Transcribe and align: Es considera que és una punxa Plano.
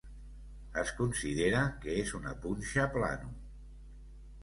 Es 0.83 0.93
considera 1.01 1.61
que 1.85 1.99
és 2.07 2.17
una 2.23 2.35
punxa 2.47 2.91
Plano. 2.99 3.35